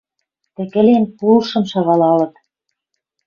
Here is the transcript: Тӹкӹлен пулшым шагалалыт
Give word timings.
Тӹкӹлен 0.55 1.03
пулшым 1.17 1.63
шагалалыт 1.71 2.33